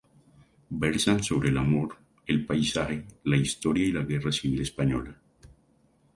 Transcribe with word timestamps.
Versan 0.85 1.21
sobre 1.27 1.49
el 1.49 1.59
amor, 1.63 1.93
el 2.25 2.43
paisaje, 2.47 3.05
la 3.23 3.37
historia 3.37 3.85
y 3.85 3.91
la 3.91 4.01
Guerra 4.01 4.31
civil 4.31 4.61
española. 4.61 5.15